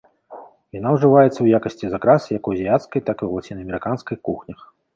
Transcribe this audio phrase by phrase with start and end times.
[0.77, 4.59] Яна ўжываецца ў якасці закрасы як у азіяцкай, так і ў лацінаамерыканскай кухнях.